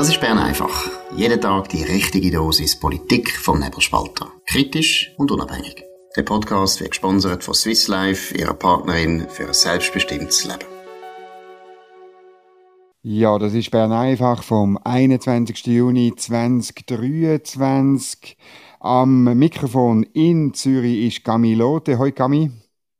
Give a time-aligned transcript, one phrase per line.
[0.00, 0.88] Das ist Bern einfach.
[1.14, 4.32] Jeden Tag die richtige Dosis Politik vom Nebelspalter.
[4.46, 5.84] Kritisch und unabhängig.
[6.16, 10.64] Der Podcast wird gesponsert von Swiss Life, ihrer Partnerin für ein selbstbestimmtes Leben.
[13.02, 15.66] Ja, das ist Bern einfach vom 21.
[15.66, 18.38] Juni 2023.
[18.80, 21.98] Am Mikrofon in Zürich ist Gami Lotte.
[21.98, 22.50] Hoi Gami.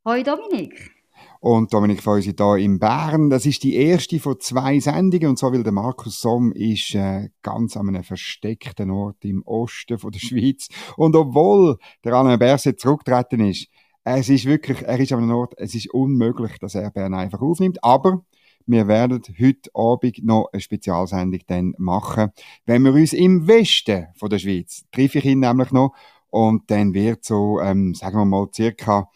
[0.05, 1.00] Hoi Dominik.
[1.41, 3.31] Und Dominik Feusi hier in Bern.
[3.31, 5.31] Das ist die erste von zwei Sendungen.
[5.31, 9.99] Und so weil der Markus Somm ist äh, ganz an einem versteckten Ort im Osten
[9.99, 10.69] von der Schweiz.
[10.99, 13.69] Und obwohl der Alain Berset zurückgetreten ist,
[14.05, 17.41] es ist wirklich, er ist an einem Ort, es ist unmöglich, dass er Bern einfach
[17.41, 17.83] aufnimmt.
[17.83, 18.23] Aber
[18.67, 22.33] wir werden heute Abend noch eine Spezialsendung dann machen,
[22.67, 25.95] wenn wir uns im Westen von der Schweiz, treffe ich ihn nämlich noch,
[26.31, 29.11] und dann wird so, ähm, sagen wir mal, circa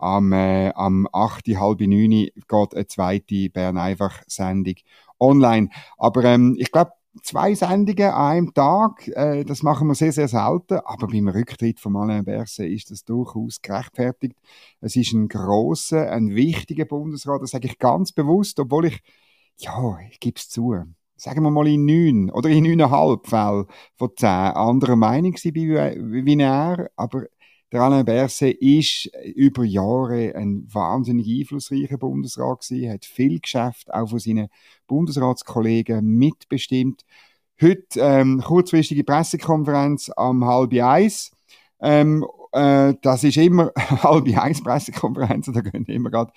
[0.00, 4.74] am, äh, am 8., halb 9 geht eine zweite Bern einfach Sendung
[5.18, 5.70] online.
[5.98, 10.28] Aber ähm, ich glaube, zwei Sendungen an einem Tag, äh, das machen wir sehr, sehr
[10.28, 10.80] selten.
[10.84, 14.36] Aber beim Rücktritt von Alain Berset ist das durchaus gerechtfertigt.
[14.80, 19.00] Es ist ein grosser, ein wichtiger Bundesrat, das sage ich ganz bewusst, obwohl ich,
[19.58, 20.74] ja, ich gebe es zu,
[21.16, 25.54] sagen wir mal in neun oder in neuneinhalb Fällen von zehn anderer Meinung war
[26.24, 27.24] wie er, aber
[27.72, 34.10] der Alain Berset ist über Jahre ein wahnsinnig einflussreicher Bundesrat gewesen, hat viel Geschäft auch
[34.10, 34.48] von seinen
[34.86, 37.04] Bundesratskollegen mitbestimmt.
[37.60, 41.30] Heute ähm, kurzfristige Pressekonferenz am halb eins.
[41.80, 46.32] Ähm, äh, das ist immer halb eins Pressekonferenz, da gehen immer grad,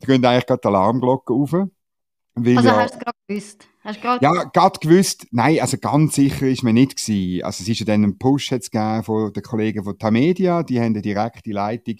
[0.00, 1.52] da gehen eigentlich gerade Alarmglocken auf.
[1.52, 3.68] Weil also ja, hast du gerade gewusst?
[3.86, 5.28] Hast grad ja, gerade gewusst.
[5.30, 7.44] Nein, also ganz sicher ist mir nicht gewesen.
[7.44, 8.72] Also es ist ja dann ein Push jetzt
[9.04, 11.94] von den Kollegen von Tamedia, die haben eine direkte Leitung.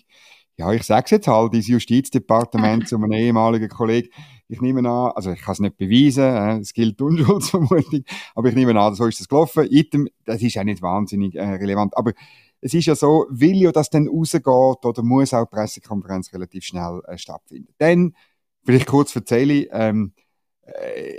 [0.57, 4.09] Ja, ich sag's jetzt halt, ins Justizdepartement zu einem ehemaligen Kollegen.
[4.49, 8.03] Ich nehme an, also ich kann es nicht beweisen, äh, es gilt Unschuldsvermutung,
[8.35, 9.69] aber ich nehme an, so ist das gelaufen.
[9.71, 11.97] Item, das ist auch nicht wahnsinnig äh, relevant.
[11.97, 12.15] Aber
[12.61, 16.65] es ist ja so, will ja das dann rausgeht oder muss auch die Pressekonferenz relativ
[16.65, 17.73] schnell äh, stattfinden.
[17.79, 18.17] Dann,
[18.65, 20.26] vielleicht kurz erzähle ähm, äh,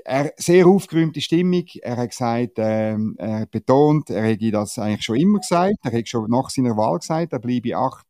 [0.03, 1.66] er, sehr aufgeräumte Stimmung.
[1.81, 5.78] Er hat gesagt, ähm, er betont, er hätte das eigentlich schon immer gesagt.
[5.84, 8.06] Er hat schon nach seiner Wahl gesagt, er bleibe acht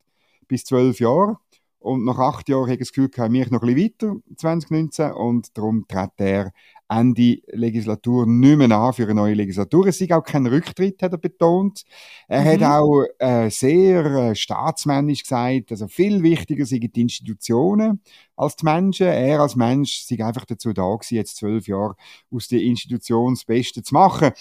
[0.48, 1.38] bis zwölf Jahre.
[1.80, 5.12] Und nach acht Jahren hat er das Gefühl, er mich noch ein bisschen weiter, 2019.
[5.12, 6.52] Und darum tritt er
[6.90, 9.88] Ende Legislatur nicht mehr an für eine neue Legislatur.
[9.88, 11.84] Es ist auch kein Rücktritt, hat er betont.
[12.28, 12.46] Er mhm.
[12.46, 18.02] hat auch äh, sehr äh, staatsmännisch gesagt, also viel wichtiger sind die Institutionen
[18.36, 19.08] als die Menschen.
[19.08, 21.96] Er als Mensch sei einfach dazu da gewesen, jetzt zwölf Jahre
[22.32, 24.32] aus der Institution das Beste zu machen.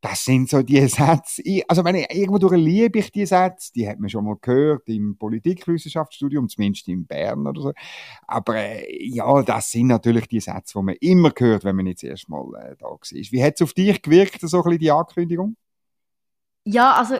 [0.00, 1.42] Das sind so die Sätze.
[1.66, 3.72] Also, wenn ich, irgendwo liebe ich die Sätze.
[3.72, 7.72] Die hat man schon mal gehört im Politikwissenschaftsstudium, zumindest in Bern oder so.
[8.26, 12.04] Aber, äh, ja, das sind natürlich die Sätze, die man immer hört, wenn man jetzt
[12.04, 12.98] erst mal äh, da war.
[13.10, 15.56] Wie hat es auf dich gewirkt, so ein bisschen die Ankündigung?
[16.64, 17.16] Ja, also,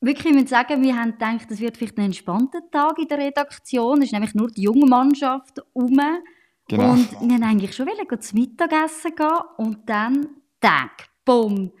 [0.00, 3.18] wirklich, ich muss sagen, wir haben gedacht, es wird vielleicht ein entspannter Tag in der
[3.18, 3.98] Redaktion.
[3.98, 6.00] Es ist nämlich nur die junge Mannschaft um.
[6.66, 6.92] Genau.
[6.92, 10.28] Und wir haben eigentlich schon wollen, zum Mittagessen gehen und dann,
[10.60, 11.72] Tag, bumm,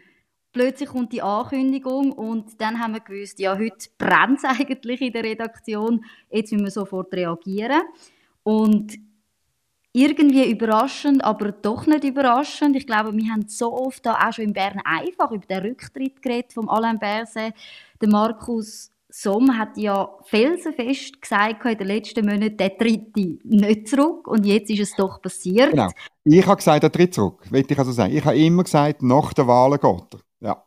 [0.52, 5.12] plötzlich kommt die Ankündigung und dann haben wir gewusst, ja, heute brennt es eigentlich in
[5.12, 7.82] der Redaktion, jetzt müssen wir sofort reagieren.
[8.42, 8.98] Und
[9.92, 12.76] irgendwie überraschend, aber doch nicht überraschend.
[12.76, 16.22] Ich glaube, wir haben so oft da auch schon in Bern einfach über den Rücktritt
[16.22, 17.54] geredet vom Alain Berset.
[18.00, 24.28] Der Markus Somm hat ja felsenfest gesagt in den letzten Monaten, der tritt nicht zurück
[24.28, 25.72] und jetzt ist es doch passiert.
[25.72, 25.88] Genau.
[26.32, 28.14] Ich habe gesagt, er tritt zurück, will ich also sagen.
[28.14, 30.20] Ich habe immer gesagt, nach der Wahl geht er.
[30.38, 30.64] Ja.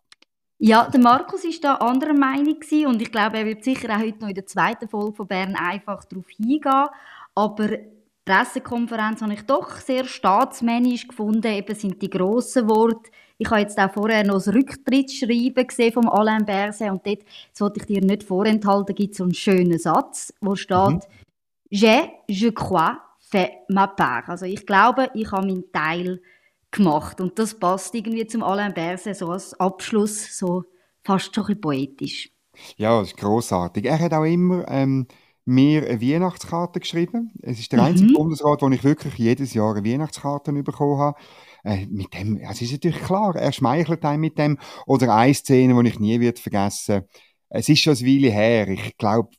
[0.57, 4.01] Ja, der Markus ist da anderer Meinung gewesen und ich glaube, er wird sicher auch
[4.01, 6.87] heute noch in der zweiten Folge von Bern einfach darauf hingehen.
[7.33, 7.79] Aber die
[8.25, 11.47] Pressekonferenz habe ich doch sehr staatsmännisch gefunden.
[11.47, 13.09] Eben sind die grossen Worte.
[13.37, 17.61] Ich habe jetzt auch vorher noch das Rücktrittsschreiben gesehen vom Alain Berset und dort, das
[17.61, 20.99] wollte ich dir nicht vorenthalten, gibt es so einen schönen Satz, wo steht, mhm.
[21.69, 22.97] «Je, je crois,
[23.33, 24.29] fait ma part».
[24.29, 26.21] Also ich glaube, ich habe meinen Teil
[26.71, 27.21] gemacht.
[27.21, 30.63] Und das passt irgendwie zum Alain Berset so als Abschluss, so
[31.03, 32.31] fast schon ein poetisch.
[32.77, 33.85] Ja, das ist grossartig.
[33.85, 35.07] Er hat auch immer ähm,
[35.45, 37.31] mir eine Weihnachtskarte geschrieben.
[37.41, 37.85] Es ist der mhm.
[37.85, 41.17] einzige Bundesrat, wo ich wirklich jedes Jahr eine Weihnachtskarte bekommen habe.
[41.63, 44.57] Äh, mit dem, also es ist natürlich klar, er schmeichelt einem mit dem.
[44.85, 47.07] Oder eine Szene, die ich nie wird vergessen werde
[47.55, 49.29] es ist schon eine Weile her, ich glaube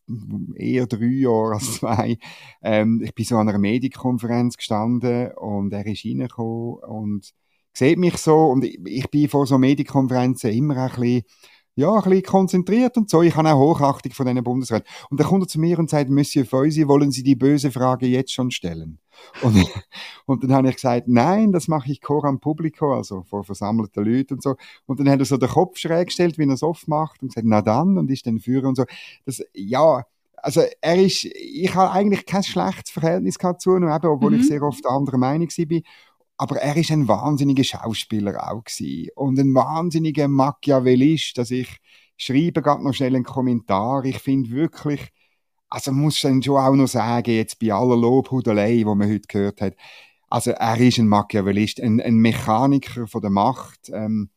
[0.55, 2.17] eher drei Jahre als zwei.
[2.63, 7.31] Ähm, ich bin so an einer Medienkonferenz gestanden und er ist reingekommen und
[7.73, 11.23] sieht mich so und ich, ich bin vor so Medienkonferenzen immer ein bisschen
[11.77, 13.23] ja, ein bisschen konzentriert und so.
[13.23, 14.87] Ich habe auch Hochachtung von diesen Bundesräten.
[15.11, 18.07] Und dann kommt er zu mir und sagt, Monsieur Feusi, wollen Sie die böse Frage
[18.07, 18.99] jetzt schon stellen?
[19.43, 19.57] Und,
[20.27, 24.35] und dann habe ich gesagt, nein, das mache ich Coram Publico, also vor versammelten Leuten
[24.35, 24.57] und so.
[24.87, 27.29] Und dann hat er so den Kopf schräg gestellt, wie er es oft macht und
[27.29, 28.85] gesagt, na dann, und ist dann Führer und so.
[29.25, 30.05] Das, ja,
[30.37, 34.41] also er ist, ich habe eigentlich kein schlechtes Verhältnis zu ihm, obwohl mhm.
[34.41, 35.81] ich sehr oft anderer Meinung war.
[36.37, 39.11] Aber er ist ein wahnsinniger Schauspieler auch gewesen.
[39.15, 41.79] und ein wahnsinniger Machiavellist, dass ich
[42.17, 44.05] schreibe gerade noch schnell einen Kommentar.
[44.05, 45.09] Ich finde wirklich,
[45.69, 49.61] also muss dann schon auch noch sagen, jetzt bei aller Lobhudelei, die man heute gehört
[49.61, 49.75] hat,
[50.29, 53.89] also er ist ein Machiavellist, ein, ein Mechaniker von der Macht.
[53.93, 54.31] Ähm,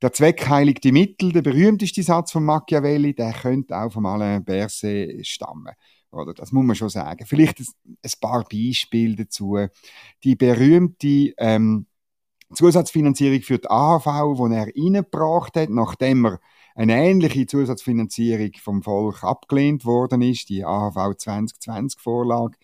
[0.00, 4.44] der Zweck heiligt die Mittel, der berühmteste Satz von Machiavelli, der könnte auch von Alain
[4.44, 5.74] Berset stammen.
[6.10, 7.26] Oder das muss man schon sagen.
[7.26, 7.66] Vielleicht ein,
[8.02, 9.58] ein paar Beispiele dazu.
[10.24, 11.86] Die berühmte ähm,
[12.54, 14.06] Zusatzfinanzierung für die AHV,
[14.36, 16.40] die er reingebracht hat, nachdem er
[16.78, 20.48] eine ähnliche Zusatzfinanzierung vom Volk abgelehnt worden ist.
[20.48, 22.56] Die AHV 2020 Vorlage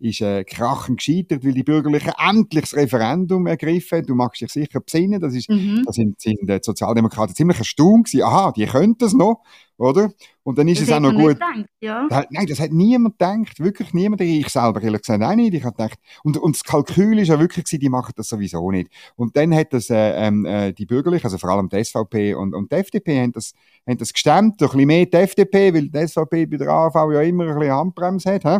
[0.00, 4.04] ist äh, krachend gescheitert, weil die Bürgerlichen endlich das Referendum ergriffen.
[4.04, 5.84] Du magst dich sicher besinnen, das ist, mhm.
[5.86, 8.24] da sind, sind die Sozialdemokraten ziemlich erstaunt gewesen.
[8.24, 9.44] Aha, die können das noch
[9.80, 10.12] oder?
[10.42, 11.34] Und dann ist das es auch noch gut.
[11.34, 12.06] Gedacht, ja.
[12.08, 14.20] da, nein, das hat niemand gedacht, wirklich niemand.
[14.20, 15.54] Ich selber ehrlich gesagt auch nicht.
[15.54, 18.70] Ich habe gedacht, und, und das Kalkül ist ja wirklich gewesen, die machen das sowieso
[18.70, 18.90] nicht.
[19.16, 22.54] Und dann hat das äh, ähm, äh, die Bürgerlichen, also vor allem die SVP und,
[22.54, 23.54] und die FDP, haben das,
[23.88, 27.22] haben das gestemmt, ein bisschen mehr die FDP, weil die SVP bei der AV ja
[27.22, 28.42] immer ein bisschen Handbremse hat.
[28.42, 28.58] He?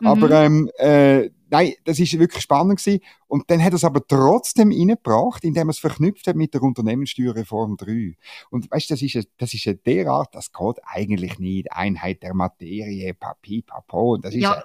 [0.00, 0.06] Mhm.
[0.06, 3.00] Aber ähm, äh, nein, das ist wirklich spannend gewesen.
[3.28, 6.62] Und dann hat er es aber trotzdem reingebracht, indem er es verknüpft hat mit der
[6.62, 8.16] Unternehmenssteuerreform 3.
[8.50, 11.70] Und weißt, das ist, das ist eine derart, das geht eigentlich nicht.
[11.70, 14.16] Einheit der Materie, Papi, Papo.
[14.16, 14.64] Das ist, ja,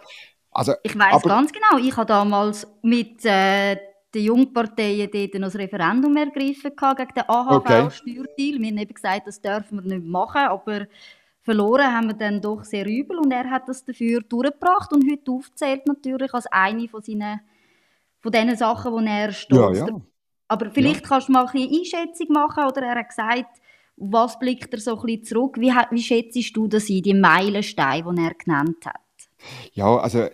[0.52, 1.78] also, ich weiß ganz genau.
[1.78, 3.76] Ich habe damals mit äh,
[4.16, 7.90] den Jungparteien dort noch das Referendum ergriffen gegen den AHV-Steuerdeal.
[7.90, 8.60] Okay.
[8.60, 10.88] Wir haben eben gesagt, das dürfen wir nicht machen, aber
[11.48, 15.32] verloren haben wir dann doch sehr übel und er hat das dafür durchgebracht und heute
[15.32, 17.40] aufzählt natürlich als eine von seinen
[18.20, 20.02] von den Sachen, wo er stolz ja, ja.
[20.50, 21.08] Aber vielleicht ja.
[21.08, 23.62] kannst du mal ein bisschen Einschätzung machen oder er hat gesagt,
[23.96, 25.56] was blickt er so ein bisschen zurück?
[25.58, 29.07] Wie, wie schätzt du das ein, die Meilensteine, die er genannt hat?
[29.74, 30.28] Ja, also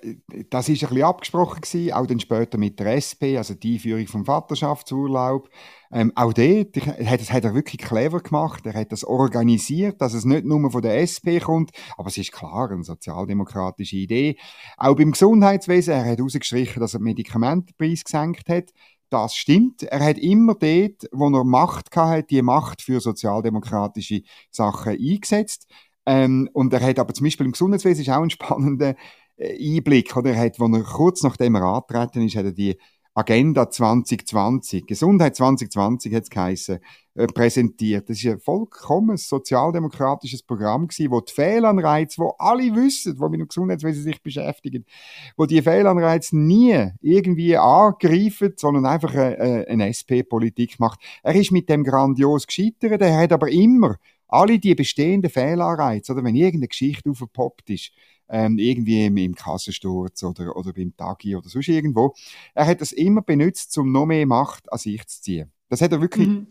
[0.50, 4.07] das ist ein bisschen abgesprochen gewesen, auch dann später mit der SP, also die Einführung
[4.07, 5.50] vom Vaterschaftsurlaub.
[5.91, 8.65] Ähm, auch dort hat, das hat er wirklich clever gemacht.
[8.65, 12.31] Er hat das organisiert, dass es nicht nur von der SP kommt, aber es ist
[12.31, 14.38] klar eine sozialdemokratische Idee.
[14.77, 18.71] Auch beim Gesundheitswesen, er hat herausgestrichen, dass er den Medikamentenpreis gesenkt hat.
[19.09, 19.83] Das stimmt.
[19.83, 25.67] Er hat immer dort, wo er Macht hatte, die Macht für sozialdemokratische Sachen eingesetzt.
[26.05, 28.95] Ähm, und er hat aber zum Beispiel im Gesundheitswesen ist auch ein spannender
[29.38, 30.31] äh, Einblick, oder?
[30.31, 32.77] Er hat, wo er kurz nachdem er angetreten ist, hat er die
[33.15, 36.79] Agenda 2020, Gesundheit 2020 hat es geheissen,
[37.13, 38.09] äh, präsentiert.
[38.09, 43.39] Das ist ein vollkommen sozialdemokratisches Programm gewesen, wo die Fehlanreize, wo alle wissen, wo mit
[43.39, 44.85] dem Gesundheitswesen sich beschäftigen,
[45.38, 50.99] wo die Fehlanreize nie irgendwie angreifen, sondern einfach eine, äh, eine SP-Politik macht.
[51.21, 53.97] Er ist mit dem grandios gescheitert, er hat aber immer
[54.27, 57.91] alle die bestehenden Fehlanreize, oder wenn irgendeine Geschichte aufgepoppt ist,
[58.29, 62.13] ähm, irgendwie im, im Kassensturz oder, oder beim Tagi oder sonst irgendwo.
[62.53, 65.51] Er hat das immer benutzt, um noch mehr Macht an sich zu ziehen.
[65.69, 66.47] Das hat er wirklich mhm.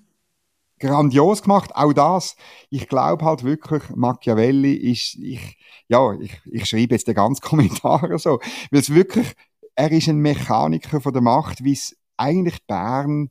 [0.79, 1.75] grandios gemacht.
[1.75, 2.37] Auch das,
[2.71, 5.59] ich glaube halt wirklich, Machiavelli ist, ich,
[5.89, 8.39] ja, ich, ich schreibe jetzt den ganzen Kommentar so,
[8.71, 9.33] weil es wirklich,
[9.75, 13.31] er ist ein Mechaniker von der Macht, wie es eigentlich Bern,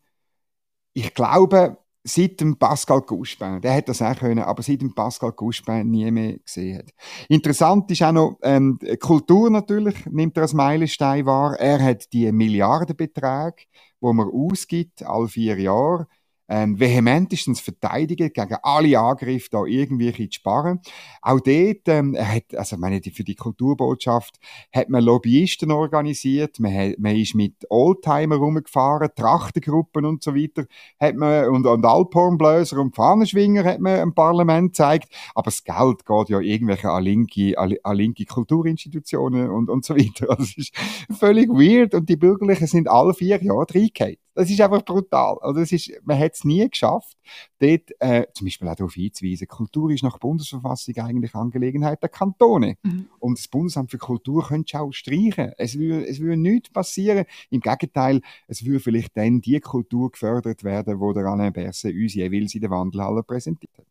[0.93, 5.31] ich glaube, seit dem Pascal Couchepin, der hätte das auch können, aber seit dem Pascal
[5.34, 6.89] Couchepin nie mehr gesehen hat.
[7.29, 11.60] Interessant ist auch noch, ähm, Kultur natürlich nimmt er als Meilenstein wahr.
[11.60, 13.63] Er hat die Milliardenbeträge,
[14.00, 16.08] wo man ausgibt, all vier Jahre,
[16.51, 20.81] ähm, vehementestens verteidigen gegen alle Angriffe, da irgendwie zu sparen.
[21.22, 24.38] Auch dort, ähm, hat, also meine, für die Kulturbotschaft
[24.74, 30.65] hat man Lobbyisten organisiert, man, hat, man ist mit Oldtimer rumgefahren, Trachtengruppen und so weiter,
[31.00, 36.05] hat man, und, und Alphornbläser und Fahnenschwinger hat man im Parlament gezeigt, aber das Geld
[36.05, 40.29] geht ja irgendwelche an linke, an, linke Kulturinstitutionen und, und so weiter.
[40.29, 40.75] Also, das ist
[41.17, 44.17] völlig weird und die Bürgerlichen sind alle vier Jahre reingehauen.
[44.34, 45.38] Das ist einfach brutal.
[45.41, 47.17] Also das ist, man hat es nie geschafft,
[47.60, 52.75] dort äh, zum Beispiel auch darauf hinzuweisen, Kultur ist nach Bundesverfassung eigentlich Angelegenheit der Kantone.
[52.83, 53.07] Mhm.
[53.19, 55.51] Und das Bundesamt für Kultur könnte auch streichen.
[55.57, 57.25] Es würde, es würde nichts passieren.
[57.50, 62.13] Im Gegenteil, es würde vielleicht dann die Kultur gefördert werden, wo der Alain Berset uns
[62.13, 63.86] jeweils in der Wandelhalle präsentiert hat.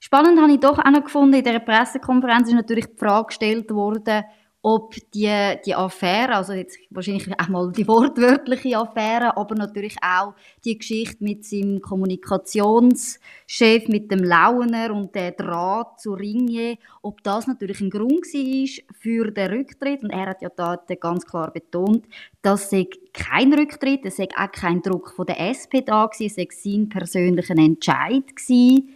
[0.00, 3.70] Spannend habe ich doch auch noch gefunden, in dieser Pressekonferenz ist natürlich die Frage gestellt
[3.70, 4.24] worden,
[4.64, 5.30] ob die,
[5.66, 10.32] die Affäre, also jetzt wahrscheinlich auch mal die wortwörtliche Affäre, aber natürlich auch
[10.64, 17.46] die Geschichte mit seinem Kommunikationschef, mit dem Launer und der Draht zu Ringier, ob das
[17.46, 20.02] natürlich ein Grund war für den Rücktritt.
[20.02, 22.06] Und er hat ja da ganz klar betont,
[22.40, 26.36] dass es kein Rücktritt, es sei auch kein Druck von der SP da gewesen, es
[26.36, 28.94] sei sein persönlicher Entscheid gewesen.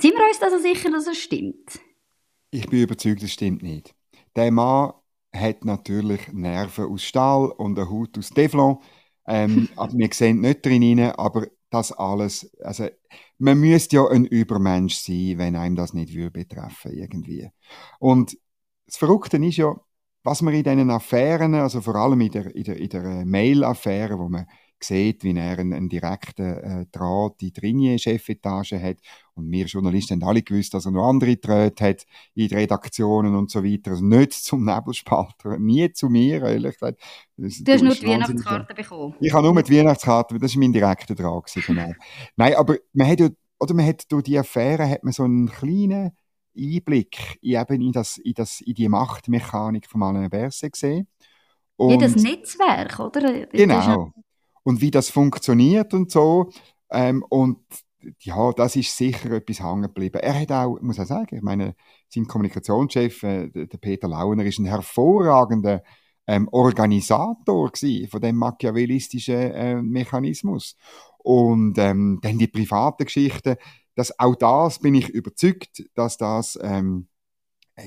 [0.00, 1.80] Sind wir uns also sicher, dass es stimmt?
[2.52, 3.96] Ich bin überzeugt, es stimmt nicht.
[4.36, 4.92] Der Mann
[5.32, 8.78] hat natürlich Nerven aus Stahl und eine Haut aus Teflon.
[9.26, 12.88] Ähm, aber wir sehen nicht drin rein, aber das alles, also
[13.38, 17.48] man müsste ja ein Übermensch sein, wenn einem das nicht würde betreffen irgendwie.
[18.00, 18.36] Und
[18.86, 19.74] das Verrückte ist ja,
[20.24, 24.18] was man in diesen Affären, also vor allem in der, in der, in der Mail-Affäre,
[24.18, 24.46] wo man
[24.84, 28.98] sieht, wie er einen, einen direkten äh, Draht in die Ringier-Chefetage hat.
[29.34, 33.34] Und wir Journalisten haben alle gewusst, dass er noch andere Drähte hat in den Redaktionen
[33.34, 33.92] und so weiter.
[33.92, 37.00] Also nicht zum Nebelspalter, nie zu mir, ehrlich gesagt.
[37.36, 39.14] Das, du hast nur die Weihnachtskarte bekommen.
[39.20, 41.52] Ich habe nur die Weihnachtskarte, das war mein direkter Draht.
[41.66, 41.92] Genau.
[42.36, 45.48] Nein, aber man hat ja, oder man hat durch die Affäre hat man so einen
[45.48, 46.12] kleinen
[46.56, 51.06] Einblick in, eben in, das, in, das, in die Machtmechanik von Alain Berset gesehen.
[51.76, 53.46] Und, ja, das Netzwerk, oder?
[53.46, 54.12] Genau
[54.62, 56.50] und wie das funktioniert und so.
[56.90, 57.58] Ähm, und
[58.20, 60.20] ja, das ist sicher etwas hängen geblieben.
[60.20, 61.74] Er hat auch, muss ich sagen, ich meine,
[62.08, 65.82] sein Kommunikationschef, äh, der Peter Launer, ist ein hervorragender
[66.26, 67.70] ähm, Organisator
[68.10, 70.76] von dem machiavellistischen äh, Mechanismus.
[71.18, 73.58] Und ähm, dann die private Geschichte,
[73.94, 77.08] dass auch das bin ich überzeugt, dass das ähm,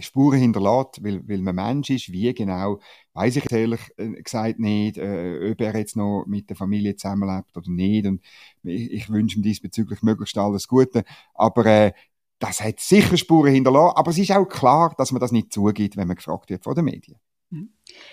[0.01, 2.12] Spuren hinterlässt, weil, weil man Mensch ist.
[2.12, 2.79] Wie genau,
[3.13, 7.55] weiß ich ehrlich äh, gesagt nicht, äh, ob er jetzt noch mit der Familie zusammenlebt
[7.55, 8.05] oder nicht.
[8.05, 8.21] Und
[8.63, 11.03] ich, ich wünsche ihm diesbezüglich möglichst alles Gute.
[11.33, 11.91] Aber äh,
[12.39, 13.95] das hat sicher Spuren hinterlassen.
[13.95, 16.75] Aber es ist auch klar, dass man das nicht zugibt, wenn man gefragt wird von
[16.75, 17.17] den Medien.
[17.50, 17.69] Mhm.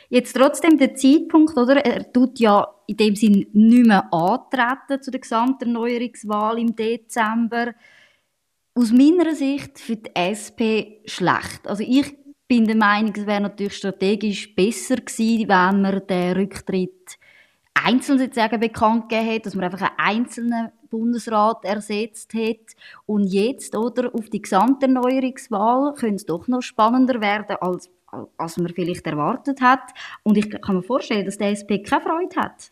[0.09, 1.85] Jetzt trotzdem der Zeitpunkt, oder?
[1.85, 7.75] Er tut ja in dem Sinn nicht mehr antreten zu der Gesamterneuerungswahl im Dezember
[8.75, 11.67] aus meiner Sicht für die SP schlecht.
[11.67, 12.17] Also ich
[12.49, 17.19] bin der Meinung, es wäre natürlich strategisch besser gewesen, wenn man den Rücktritt
[17.75, 22.75] einzeln sozusagen bekannt gegeben hätte, dass man einfach einen einzelnen Bundesrat ersetzt hätte.
[23.07, 27.89] Und jetzt, oder, auf die Gesamterneuerungswahl könnte es doch noch spannender werden, als,
[28.37, 29.93] als man vielleicht erwartet hat.
[30.23, 32.71] Und ich kann mir vorstellen, dass der SP keine Freude hat.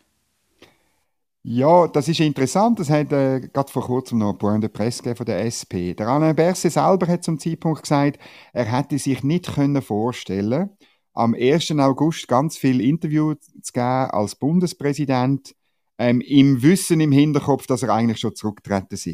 [1.43, 2.79] Ja, das ist interessant.
[2.79, 5.95] Das hat äh, gerade vor kurzem noch Point de Presse von der SP.
[5.95, 8.19] Der Alain Berset selber hat zum Zeitpunkt gesagt,
[8.51, 10.69] er hätte sich nicht können vorstellen,
[11.13, 11.71] am 1.
[11.79, 15.55] August ganz viel Interviews zu geben als Bundespräsident,
[15.97, 19.07] ähm, im Wissen im Hinterkopf, dass er eigentlich schon zurücktreten ist.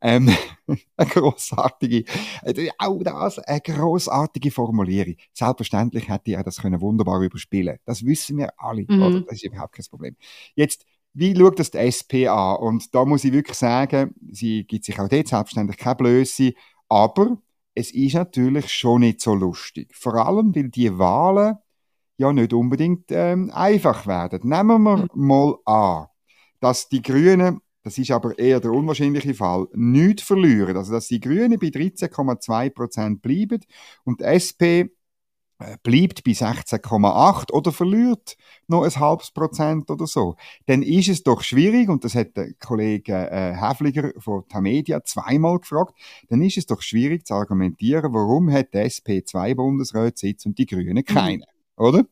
[0.00, 0.30] Ähm,
[0.96, 2.04] eine grossartige,
[2.44, 5.16] äh, auch das, eine grossartige Formulierung.
[5.32, 7.78] Selbstverständlich hätte er das können wunderbar überspielen.
[7.84, 9.02] Das wissen wir alle, mhm.
[9.02, 9.20] oder?
[9.22, 10.16] Das ist überhaupt kein Problem.
[10.54, 10.84] Jetzt,
[11.18, 12.56] wie schaut das die SP an?
[12.56, 16.52] Und da muss ich wirklich sagen, sie gibt sich auch dort selbstständig keine Blöße,
[16.88, 17.38] aber
[17.74, 19.94] es ist natürlich schon nicht so lustig.
[19.94, 21.56] Vor allem, weil die Wahlen
[22.18, 24.48] ja nicht unbedingt ähm, einfach werden.
[24.48, 25.08] Nehmen wir mhm.
[25.14, 26.06] mal an,
[26.60, 30.76] dass die Grünen, das ist aber eher der unwahrscheinliche Fall, nichts verlieren.
[30.76, 33.60] Also, dass die Grünen bei 13,2 Prozent bleiben
[34.04, 34.90] und die SP
[35.82, 38.36] bleibt bei 16,8 oder verliert
[38.68, 40.36] noch ein halbes Prozent oder so,
[40.66, 45.58] dann ist es doch schwierig, und das hat der Kollege äh, Häfliger von Tamedia zweimal
[45.58, 45.94] gefragt,
[46.28, 50.66] dann ist es doch schwierig zu argumentieren, warum hat die SP zwei Bundesratssitze und die
[50.66, 51.44] Grünen keine,
[51.76, 51.84] mhm.
[51.84, 52.04] oder?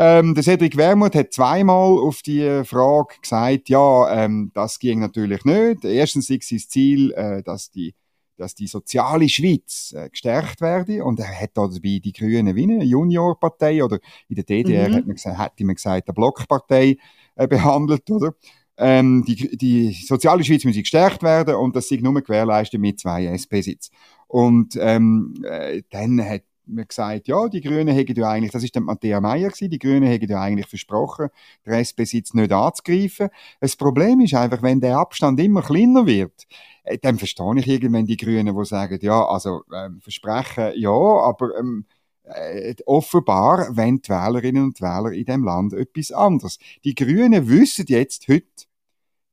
[0.00, 5.44] Ähm, der Cedric Wermuth hat zweimal auf die Frage gesagt, ja, ähm, das ging natürlich
[5.44, 5.84] nicht.
[5.84, 7.96] Erstens ist sein Ziel, äh, dass die
[8.38, 11.04] dass die soziale Schweiz äh, gestärkt werde.
[11.04, 14.94] Und er hat dabei die Grünen wie eine Juniorpartei oder in der DDR mhm.
[14.94, 16.96] hat man gesagt, hätte man gesagt, eine Blockpartei
[17.36, 18.34] äh, behandelt, oder?
[18.80, 23.26] Ähm, die, die soziale Schweiz muss gestärkt werden und das sei nur gewährleistet mit zwei
[23.26, 23.92] SP-Sitzen.
[24.28, 28.74] Und ähm, äh, dann hat man gesagt, ja, die Grünen hätten ja eigentlich, das ist
[28.74, 31.28] der Matthäa Meier gewesen, die Grünen hätten ja eigentlich versprochen,
[31.66, 33.28] der SP-Sitz nicht anzugreifen.
[33.60, 36.46] Das Problem ist einfach, wenn der Abstand immer kleiner wird,
[36.84, 41.58] äh, dann verstehe ich irgendwann die Grünen, die sagen, ja, also ähm, versprechen, ja, aber
[41.58, 41.86] ähm,
[42.24, 46.58] äh, offenbar wollen die Wählerinnen und Wähler in dem Land etwas anderes.
[46.84, 48.46] Die Grünen wissen jetzt heute,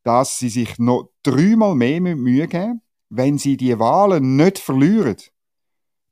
[0.04, 5.18] dass sie sich noch dreimal mehr Mühe geben wenn sie die Wahlen nicht verlieren,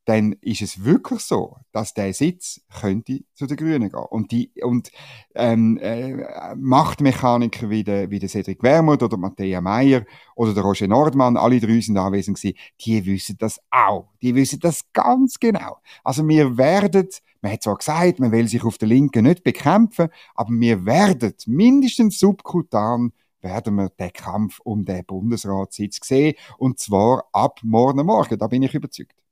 [0.05, 3.99] dann ist es wirklich so, dass der Sitz könnte zu den Grünen gehen.
[4.09, 4.91] Und die und
[5.35, 10.03] ähm, äh, Machtmechaniker wie der, wie der Cedric Wermuth oder Matthäa Meyer
[10.35, 14.09] oder der Roger Nordmann, alle drei sind anwesend gewesen, die wissen das auch.
[14.21, 15.77] Die wissen das ganz genau.
[16.03, 17.07] Also wir werden
[17.41, 21.33] man hat zwar gesagt, man will sich auf der Linken nicht bekämpfen, aber wir werden
[21.45, 26.35] mindestens subkutan werden wir den Kampf um den Bundesratssitz sehen.
[26.57, 28.39] Und zwar ab morgen Morgen.
[28.39, 29.22] Da bin ich überzeugt.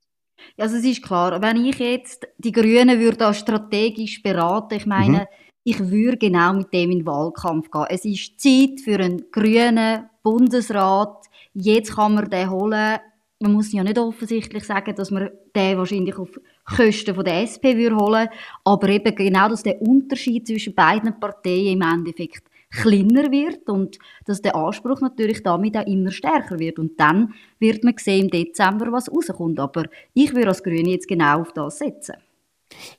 [0.58, 5.26] Also es ist klar, wenn ich jetzt die Grünen würde strategisch beraten, ich meine, mhm.
[5.64, 7.86] ich würde genau mit dem in den Wahlkampf gehen.
[7.90, 11.26] Es ist Zeit für einen grünen Bundesrat.
[11.54, 13.00] Jetzt kann man den holen.
[13.40, 16.30] Man muss ja nicht offensichtlich sagen, dass man den wahrscheinlich auf
[16.64, 18.30] Kosten von der SP würde holen,
[18.64, 24.42] aber eben genau, dass der Unterschied zwischen beiden Parteien im Endeffekt kleiner wird und dass
[24.42, 26.80] der Anspruch natürlich damit auch immer stärker wird.
[26.80, 29.60] Und dann wird man sehen im Dezember, was rauskommt.
[29.60, 32.16] Aber ich würde als Grüne jetzt genau auf das setzen.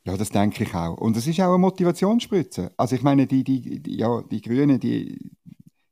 [0.05, 0.99] Ja, das denke ich auch.
[0.99, 2.73] Und es ist auch eine Motivationsspritze.
[2.77, 5.19] Also ich meine, die, die, die, ja, die Grünen, die,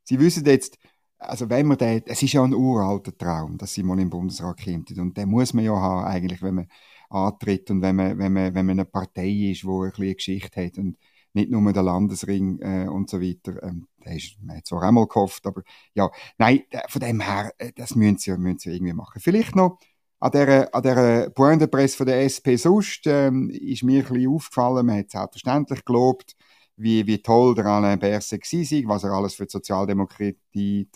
[0.03, 0.77] sie wissen jetzt,
[1.17, 4.91] also wenn man den, es ist ja ein uralter Traum, dass sie im Bundesrat kommt.
[4.97, 6.67] Und den muss man ja haben, eigentlich, wenn man
[7.09, 10.65] antritt und wenn man, wenn man, wenn man eine Partei ist, die ein bisschen Geschichte
[10.65, 10.77] hat.
[10.77, 10.97] Und
[11.33, 13.61] nicht nur der Landesring äh, und so weiter.
[13.63, 15.61] Ähm, der ist, man hat zwar einmal gehofft, aber
[15.93, 19.21] ja, nein, von dem her, äh, das müssen sie, müssen sie irgendwie machen.
[19.21, 19.79] Vielleicht noch
[20.19, 24.13] an dieser, an dieser Point de Presse von der SP sonst ähm, ist mir ein
[24.13, 26.35] bisschen aufgefallen, man hat selbstverständlich gelobt,
[26.75, 30.89] wie, wie toll der Alain Berset war, was er alles für die Sozialdemokratie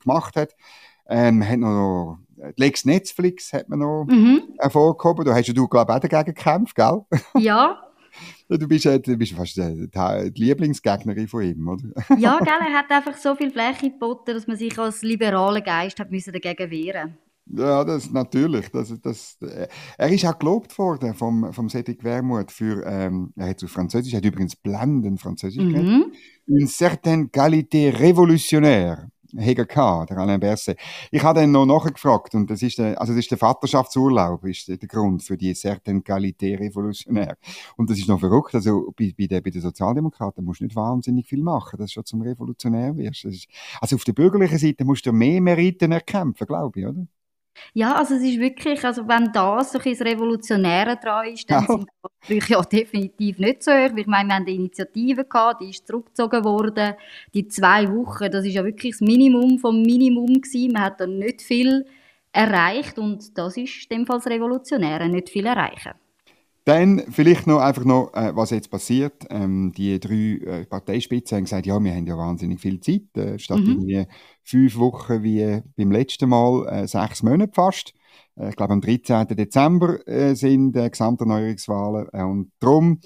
[0.00, 0.54] gemacht hat.
[1.06, 4.42] Ähm, man hat noch die Lex Netflix hat man noch mhm.
[4.58, 5.24] hervorgehoben.
[5.24, 7.02] Da hast du, glaube ich, auch dagegen gekämpft, gell?
[7.36, 7.82] Ja,
[8.48, 9.88] Du bist, du bist fast die,
[10.32, 11.84] die Lieblingsgegnerin von ihm, oder?
[12.18, 15.98] ja, gell, er hat einfach so viel Fläche geboten, dass man sich als liberaler Geist
[15.98, 18.68] hat müssen dagegen wehren ja, das natürlich.
[18.70, 19.68] Das, das, äh,
[19.98, 24.12] er ist auch gelobt worden vom, vom Cedric Wermuth für, ähm, er hat zu Französisch,
[24.14, 26.12] er hat übrigens blendend Französisch mhm.
[26.46, 29.08] Une certaine qualité révolutionnaire.
[29.36, 30.78] Heger gehabt, der Alain Berset.
[31.10, 34.68] Ich habe dann noch nachgefragt und das ist der, also das ist der Vaterschaftsurlaub, ist
[34.68, 37.36] der Grund für die certaine Qualité revolutionär.
[37.76, 40.76] Und das ist noch verrückt, also bei, bei, den, bei den Sozialdemokraten musst du nicht
[40.76, 43.24] wahnsinnig viel machen, dass du schon zum Revolutionär wirst.
[43.24, 43.48] Ist,
[43.80, 47.06] also auf der bürgerlichen Seite musst du mehr Meriten erkämpfen, glaube ich, oder?
[47.72, 51.80] Ja, also es ist wirklich, also wenn das so ein Revolutionäre dran ist, dann oh.
[52.26, 53.90] sind die ja definitiv nicht so hoch.
[53.96, 56.94] Ich meine, wir haben eine Initiative gehabt, die ist zurückgezogen worden.
[57.32, 60.72] Die zwei Wochen, das ist ja wirklich das Minimum vom Minimum gewesen.
[60.72, 61.86] Man hat da nicht viel
[62.32, 65.92] erreicht und das ist in dem Fall das Revolutionäre, nicht viel erreichen.
[66.64, 69.26] Dann vielleicht noch einfach noch, äh, was jetzt passiert.
[69.28, 73.38] Ähm, die drei äh, Parteispitzen haben gesagt, ja, wir haben ja wahnsinnig viel Zeit, äh,
[73.38, 73.66] statt mhm.
[73.66, 74.06] irgendwie
[74.42, 77.92] fünf Wochen wie beim letzten Mal, äh, sechs Monate fast.
[78.36, 79.28] Äh, ich glaube, am 13.
[79.28, 83.00] Dezember äh, sind äh, Gesamterneuerungswahlen äh, und darum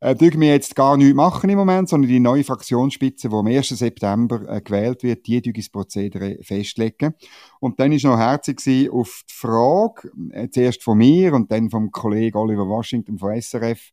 [0.00, 3.46] äh, dürfen wir jetzt gar nichts machen im Moment, sondern die neue Fraktionsspitze, die am
[3.46, 3.68] 1.
[3.70, 7.14] September äh, gewählt wird, die das Prozedere festlegen.
[7.60, 11.90] Und dann ist noch herzig auf die Frage, äh, zuerst von mir und dann vom
[11.90, 13.90] Kollegen Oliver Washington von SRF,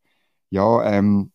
[0.50, 1.32] ja, ähm,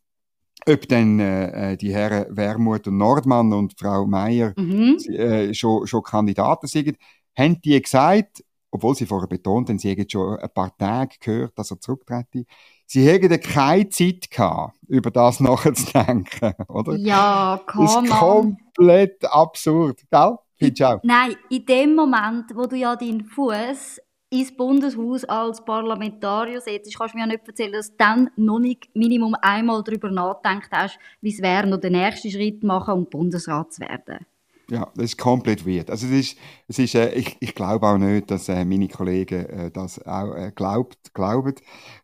[0.69, 4.97] ob denn äh, äh, die Herren Wermuth und Nordmann und Frau Meier mhm.
[5.09, 6.97] äh, schon, schon Kandidaten sind,
[7.37, 11.59] haben die gesagt, obwohl sie vorher betont haben, sie hätten schon ein paar Tage gehört,
[11.59, 12.45] dass er zurücktrete,
[12.87, 16.97] sie hätten keine Zeit gehabt, über das nachzudenken, oder?
[16.97, 17.85] Ja, komm.
[17.85, 20.37] Das ist komplett absurd, gell?
[20.59, 21.01] Findest du auch?
[21.03, 27.15] Nein, in dem Moment, wo du ja deinen Fuß ins Bundeshaus als Parlamentarier setzt, kannst
[27.15, 30.99] du mir ja nicht erzählen, dass du dann noch nicht Minimum einmal darüber nachgedacht hast,
[31.21, 34.27] wie es wäre, noch den nächsten Schritt machen, um Bundesrat zu werden.
[34.69, 35.91] Ja, das ist komplett weird.
[35.91, 39.47] Also es ist, es ist, äh, ich, ich glaube auch nicht, dass äh, meine Kollegen
[39.47, 41.55] äh, das auch äh, glaubt, glauben,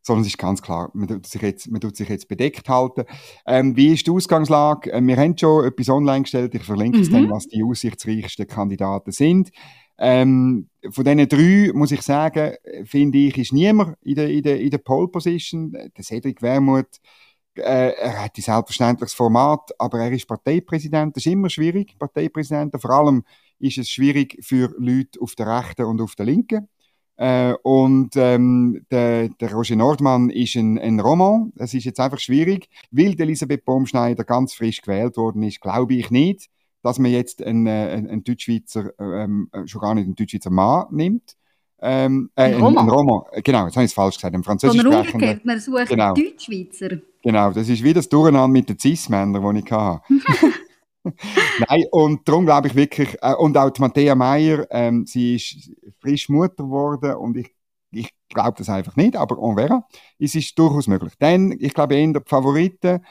[0.01, 3.05] sondern es ist ganz klar, man tut sich jetzt, man tut sich jetzt bedeckt halten.
[3.47, 4.93] Ähm, wie ist die Ausgangslage?
[4.93, 7.03] Äh, wir haben schon etwas online gestellt, ich verlinke mhm.
[7.03, 9.51] es dann, was die aussichtsreichsten Kandidaten sind.
[9.99, 14.61] Ähm, von diesen drei, muss ich sagen, finde ich, ist niemand in der, in der,
[14.61, 15.73] in der Pole Position.
[15.73, 21.17] Der Cedric Wermuth äh, er hat ein selbstverständliches Format, aber er ist Parteipräsident.
[21.17, 22.75] Das ist immer schwierig, Parteipräsident.
[22.81, 23.25] Vor allem
[23.59, 26.69] ist es schwierig für Leute auf der rechten und auf der linken.
[27.17, 31.53] Äh, und ähm, der, der Roger Nordmann ist ein, ein Roman.
[31.57, 32.69] Das ist jetzt einfach schwierig.
[32.91, 36.49] Weil Elisabeth Baumschneider ganz frisch gewählt worden ist, glaube ich nicht,
[36.83, 40.87] dass man jetzt einen, äh, einen, einen Deutschschweizer, ähm, schon gar nicht einen Deutschschweizer Mann
[40.91, 41.37] nimmt.
[41.85, 42.85] Ähm, äh, ein, Roman.
[42.85, 43.23] Ein, Roman.
[43.43, 44.35] Genau, jetzt habe ich es falsch gesagt.
[44.35, 46.15] Ein französisch Sondern umgekehrt, man sucht genau.
[46.15, 46.99] Deutschschweizer.
[47.23, 50.03] Genau, das ist wie das Durcheinander mit den Cis-Männern, die ich hatte.
[51.69, 55.73] Nein, und darum glaube ich wirklich, äh, und auch die Matthäa Meier, ähm, sie ist
[56.01, 57.53] frisch Mutter geworden und ich,
[57.91, 59.85] ich glaube das einfach nicht, aber on verra,
[60.21, 61.15] es ist durchaus möglich.
[61.21, 63.03] Denn ich glaube, in der Favoritenrolle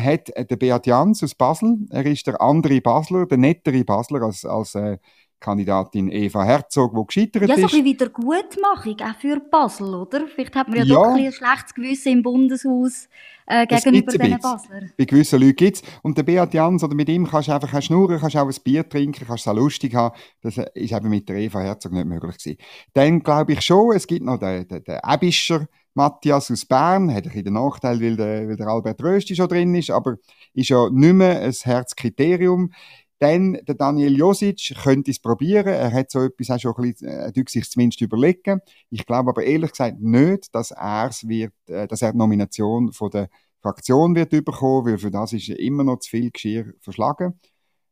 [0.00, 1.78] hat der Beat Jans aus Basel.
[1.90, 4.98] Er ist der andere Basler, der nettere Basler als, als äh,
[5.44, 7.48] Kandidatin Eva Herzog, die gescheitert ist.
[7.50, 10.26] Ja, so ein bisschen Wiedergutmachung, auch für Basel, oder?
[10.26, 10.94] Vielleicht hat man ja, ja.
[10.94, 13.08] doch ein, ein schlechtes Gewissen im Bundeshaus
[13.46, 14.82] äh, gegenüber diesen Basler.
[14.96, 15.82] Bei gewissen Leuten gibt es.
[16.02, 18.88] Und der Beat Jans, oder mit ihm kannst du einfach schnurren, kannst auch ein Bier
[18.88, 20.16] trinken, kannst es auch lustig haben.
[20.40, 22.58] Das ist eben mit der Eva Herzog nicht möglich gewesen.
[22.94, 27.26] Dann glaube ich schon, es gibt noch den, den, den Ebischer, Matthias aus Bern, hat
[27.26, 30.16] ein den Nachteil, weil der, weil der Albert Rösti schon drin ist, aber
[30.52, 32.72] ist ja nicht mehr ein Herzkriterium.
[33.20, 35.68] Dann der Daniel Josic könnte es probieren.
[35.68, 38.60] Er hat so etwas auch schon ein bisschen, äh, sich zumindest überlegen.
[38.90, 43.10] Ich glaube aber ehrlich gesagt nicht, dass er wird, äh, dass er die Nomination von
[43.10, 43.28] der
[43.62, 47.40] Fraktion wird überkommen, weil für das ist immer noch zu viel Geschirr verschlagen.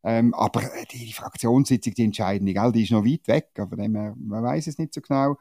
[0.05, 3.51] Ähm, aber die, die Fraktionssitzung, die entscheidende, gell, die ist noch weit weg.
[3.59, 5.37] Aber dem, man weiß es nicht so genau.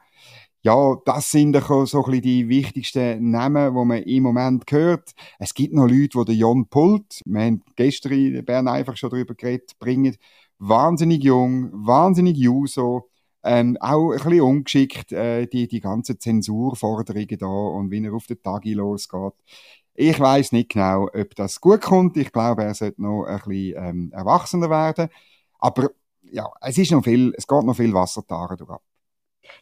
[0.64, 5.10] Ja, das sind doch so ein bisschen die wichtigsten Namen, die man im Moment hört.
[5.40, 9.10] Es gibt noch Leute, die den Jon Pult, wir haben gestern in Bern einfach schon
[9.10, 10.16] darüber geredet, bringen.
[10.60, 13.10] Wahnsinnig jung, wahnsinnig juso,
[13.42, 18.26] ähm, auch ein bisschen ungeschickt, äh, die, die ganzen Zensurforderungen da und wie er auf
[18.28, 19.34] den Tag losgeht.
[19.94, 22.16] Ich weiß nicht genau, ob das gut kommt.
[22.16, 25.08] Ich glaube, er sollte noch ein bisschen ähm, erwachsener werden.
[25.58, 25.90] Aber
[26.30, 28.80] ja, es ist noch viel, es geht noch viel Wasser durch.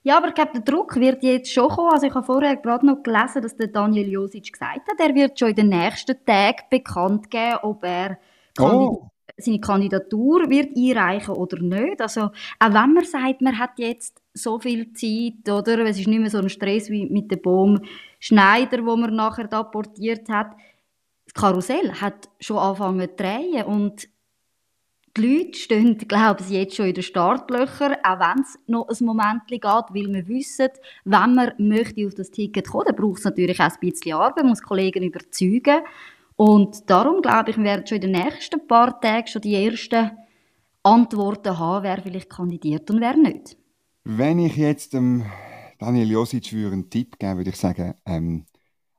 [0.03, 1.93] Ja, aber ich glaube, der Druck wird jetzt schon kommen.
[1.93, 5.39] Also ich habe vorher gerade noch gelesen, dass der Daniel Josic gesagt hat, er wird
[5.39, 8.19] schon in den nächsten Tagen bekannt geben, ob er
[8.59, 9.09] oh.
[9.37, 12.01] seine Kandidatur wird einreichen oder nicht.
[12.01, 16.21] Also auch wenn man sagt, man hat jetzt so viel Zeit, oder es ist nicht
[16.21, 17.81] mehr so ein Stress wie mit dem Baum
[18.19, 20.53] Schneider, wo man nachher da portiert hat.
[21.25, 24.09] Das Karussell hat schon angefangen zu drehen und
[25.17, 29.05] die Leute stehen, glaube ich, jetzt schon in den Startlöchern, auch wenn es noch ein
[29.05, 30.69] Moment geht, weil wir wissen,
[31.05, 34.45] wenn man möchte auf das Ticket kommen, dann braucht es natürlich auch ein bisschen Arbeit,
[34.45, 35.81] muss Kollegen überzeugen.
[36.37, 40.11] Und darum glaube ich, wir werden schon in den nächsten paar Tagen schon die ersten
[40.83, 43.57] Antworten haben, wer vielleicht kandidiert und wer nicht.
[44.05, 45.27] Wenn ich jetzt dem
[45.79, 48.45] Daniel Josic einen Tipp geben würde ich sagen, ähm,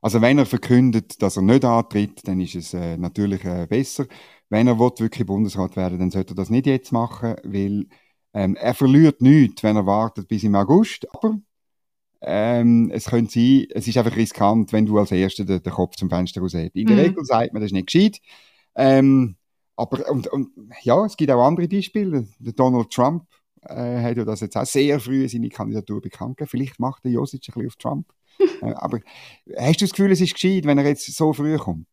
[0.00, 4.06] also wenn er verkündet, dass er nicht antritt, dann ist es äh, natürlich äh, besser
[4.52, 7.86] wenn er will, wirklich Bundesrat werden dann sollte er das nicht jetzt machen, weil
[8.34, 11.06] ähm, er verliert nichts, wenn er wartet bis im August.
[11.14, 11.38] Aber
[12.20, 15.96] ähm, es könnte sein, es ist einfach riskant, wenn du als Erster den, den Kopf
[15.96, 16.76] zum Fenster raushältst.
[16.76, 17.02] In der mhm.
[17.02, 18.20] Regel sagt man, das ist nicht gescheit.
[18.74, 19.36] Ähm,
[19.74, 20.50] aber und, und,
[20.82, 22.28] ja, es gibt auch andere Beispiele.
[22.38, 23.24] Der Donald Trump
[23.62, 26.50] äh, hat ja das jetzt auch sehr früh seine Kandidatur bekannt gegeben.
[26.50, 28.12] Vielleicht macht der Josic ein bisschen auf Trump.
[28.60, 29.00] äh, aber
[29.56, 31.86] hast du das Gefühl, es ist gescheit, wenn er jetzt so früh kommt?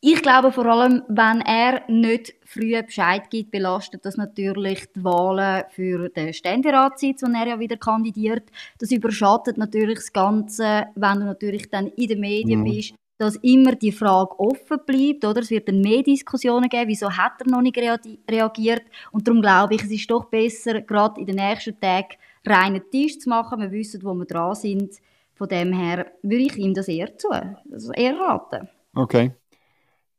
[0.00, 5.64] Ich glaube vor allem, wenn er nicht früh Bescheid gibt, belastet das natürlich die Wahlen
[5.70, 8.44] für den Ständeratssitz, wenn er ja wieder kandidiert.
[8.78, 12.64] Das überschattet natürlich das Ganze, wenn du natürlich dann in den Medien mhm.
[12.64, 15.40] bist, dass immer die Frage offen bleibt, oder?
[15.40, 18.84] Es wird dann mehr Diskussionen geben, wieso hat er noch nicht reagiert?
[19.10, 22.14] Und darum glaube ich, es ist doch besser, gerade in den nächsten Tagen
[22.46, 23.60] reinen Tisch zu machen.
[23.60, 24.94] Wir wissen, wo wir dran sind.
[25.34, 28.68] Von dem her würde ich ihm das eher zu, also eher raten.
[28.94, 29.32] Okay.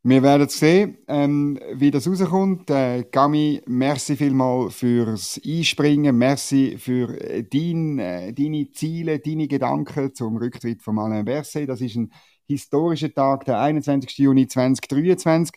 [0.01, 2.69] Wir werden sehen, ähm, wie das rauskommt.
[2.69, 6.17] Äh, Gami, merci vielmal fürs Einspringen.
[6.17, 11.67] Merci für äh, dein, äh, deine Ziele, deine Gedanken zum Rücktritt von Alain Berset.
[11.67, 12.13] Das ist ein
[12.47, 14.17] historischer Tag, der 21.
[14.19, 15.53] Juni 2023.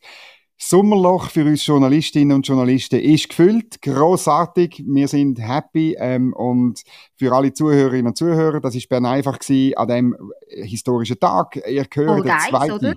[0.59, 3.81] Sommerloch für uns Journalistinnen und Journalisten ist gefüllt.
[3.81, 4.83] Grossartig.
[4.85, 5.95] Wir sind happy.
[6.01, 6.83] Ähm, und
[7.15, 10.17] für alle Zuhörerinnen und Zuhörer, das ist Bern einfach gewesen, an dem
[10.49, 11.63] historischen Tag.
[11.65, 12.73] Ihr gehört oh, den zweiten.
[12.73, 12.97] Oder?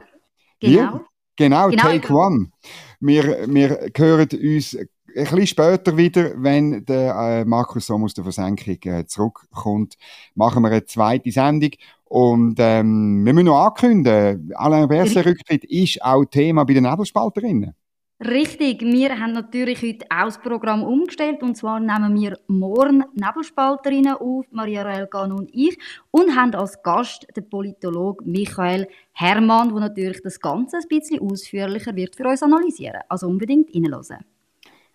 [0.59, 0.75] Genau.
[0.75, 1.05] Ja?
[1.35, 2.51] Genau, genau Take One.
[2.99, 8.23] Wir, wir hören uns ein bisschen später wieder, wenn der äh, Markus Somm aus der
[8.23, 9.95] Versenkung äh, zurückkommt,
[10.33, 11.71] machen wir eine zweite Sendung.
[12.05, 17.73] Und ähm, wir müssen noch ankündigen, Alain Berset Rücktritt ist auch Thema bei den Nebelspalterinnen.
[18.23, 24.13] Richtig, wir haben natürlich heute auch das Programm umgestellt und zwar nehmen wir morgen Nebelspalterinnen
[24.13, 25.77] auf, Maria Relgan und ich,
[26.11, 31.93] und haben als Gast den Politologen Michael Hermann, der natürlich das Ganze ein bisschen ausführlicher
[31.93, 33.01] wird für uns analysieren.
[33.09, 34.23] Also unbedingt reinhören.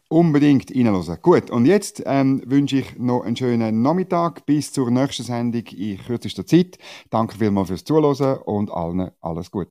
[0.09, 1.19] Unbedingt reinhören.
[1.21, 5.99] Gut, und jetzt ähm, wünsche ich noch einen schönen Nachmittag bis zur nächsten Sendung in
[5.99, 6.79] kürzester Zeit.
[7.11, 9.71] Danke vielmals fürs Zuhören und allen alles Gute.